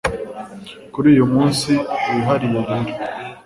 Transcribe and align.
kuri 0.93 1.07
uyu 1.13 1.25
munsi 1.33 1.71
wihariye 2.11 2.59
rero 2.69 2.91